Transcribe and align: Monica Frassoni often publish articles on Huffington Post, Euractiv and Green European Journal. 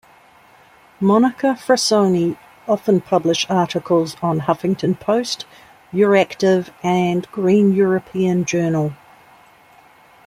Monica 0.99 1.53
Frassoni 1.55 2.35
often 2.67 3.01
publish 3.01 3.45
articles 3.51 4.17
on 4.19 4.39
Huffington 4.39 4.99
Post, 4.99 5.45
Euractiv 5.93 6.71
and 6.81 7.31
Green 7.31 7.75
European 7.75 8.43
Journal. 8.45 8.93